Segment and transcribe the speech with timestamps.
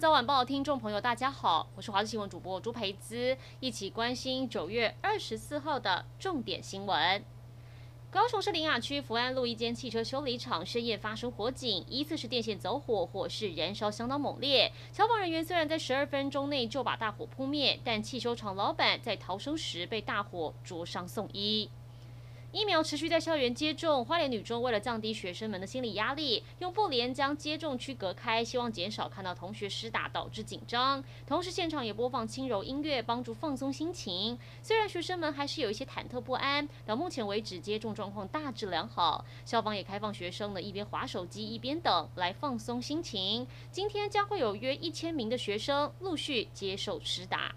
[0.00, 7.22] 早晚报，听众朋友，大家好，我是华视新闻主播朱培姿，一起关心九月二十四号的重点新闻。
[8.10, 14.72] 高雄市林雅区福安路一间汽车修理厂深夜发生火警，疑似是电线走火，火势燃烧相当猛烈。
[14.92, 21.68] 消防人员虽然在十二分钟内就把大火扑灭，但汽修厂老板在逃生时被大火灼伤送医。
[22.52, 31.02] 疫苗持续在校园接种，花莲女中为了降低学生们的心理压力，用布帘将接种区隔开，希望减少看到同学施打导致紧张。
[31.26, 34.38] 同时现场也播放轻柔音乐，帮助放松心情。
[34.60, 39.24] 虽然学生们还是有一些忐忑不安，到目前为止接种状况大致良好。
[39.46, 43.46] 校方也开放学生呢一边划手机一边等，来放松心情。
[43.70, 47.54] 今天将会有约一千名的学生陆续接受施打。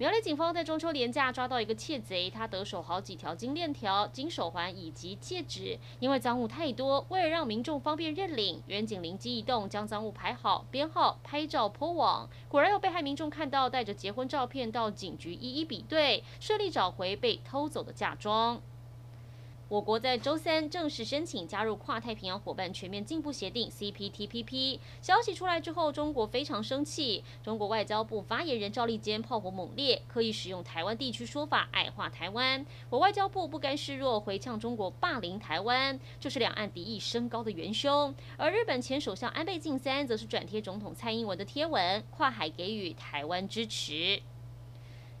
[0.00, 5.78] 苗栗警方在中秋连假抓到一个窃贼，他得手好几条金链条、金手环以及戒指。
[5.98, 12.26] 因为赃物太多，为了让民众方便认领，员警灵机一动，将赃物排好编号，拍照泼网。
[12.48, 18.58] 果然有被害民众看到，带着结婚照片到警局一一比对，顺利找回被偷走的嫁妆。
[19.70, 24.80] 我国在周三正式申请加入跨太平洋伙伴全面进步协定 （CPTPP）。
[25.00, 27.22] 消息出来之后，中国非常生气。
[27.40, 32.66] 中国外交部发言人赵立坚炮火猛烈，刻意使用台湾地区说法矮化台湾。
[32.88, 38.12] 我外交部不甘示弱，回呛中国霸凌台湾，就是两岸敌意升高的元凶。
[38.36, 44.20] 而日本前首相安倍晋三则是转贴总统蔡英文的贴文，跨海给予台湾支持。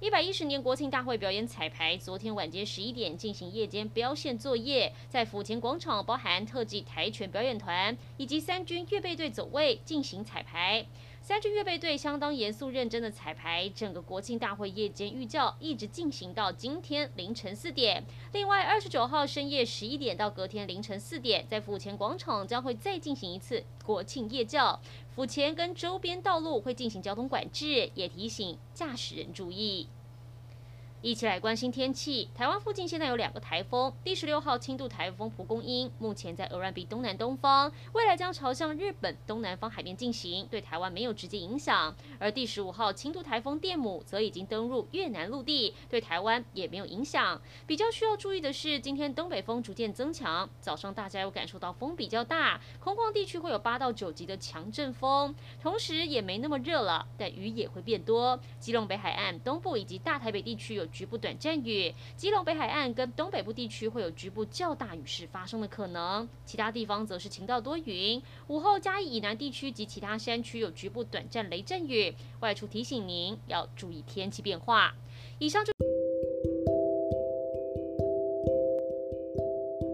[0.00, 10.86] 一百一十年国庆大会表演彩排，昨天晚间十一点进行夜间标线作业，在府前广场，包含特技跆拳表演团以及三军预备队走位进行彩排。
[11.30, 18.02] 三支预备队相当严肃认真的彩排，整个国庆大会夜间预教一直进行到今天凌晨四点。
[18.32, 24.80] 另外，二十九号深夜十一点到隔天凌晨四点，在府前广场将会再进行一次国庆夜教。
[25.14, 29.86] 府前跟周边道路会进行交通管制，也提醒驾驶人注意。
[31.02, 32.28] 一起来关心天气。
[32.34, 41.96] 台湾附近现在有两个台风，第十六号轻度台风蒲公英目前在鹅銮鼻东南东方，未来将朝向日本东南方海面进行，对台湾没有直接影响。
[42.18, 47.40] 而第十五号轻度台风电母则已经登陆越南陆地，对台湾也没有影响。
[47.66, 58.38] 比较需要注意的是，今天东北风逐渐增强，早上大家有感受到风比较大，空旷地区会有八到九级的强阵风，同时也没那么热了，但雨也会变多。
[58.58, 60.89] 基隆北海岸、东部以及大台北地区有。
[60.92, 68.22] 局部短暂雨，基隆北海岸跟东北部地区会有局部较大雨势发生的可能，其他地方则是晴到多云。
[68.48, 74.94] 午后嘉义以南地区及其他山区有局部短暂雷阵雨，外出提醒您要注意天气变化。
[75.38, 75.72] 以上就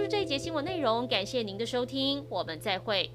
[0.00, 3.10] 是这一节新闻内容，感谢您的收听，我们再会。